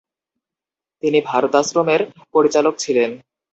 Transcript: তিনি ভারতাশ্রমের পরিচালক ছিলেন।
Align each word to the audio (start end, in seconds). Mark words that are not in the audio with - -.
তিনি 1.03 1.19
ভারতাশ্রমের 1.21 2.01
পরিচালক 2.33 2.73
ছিলেন। 2.77 3.09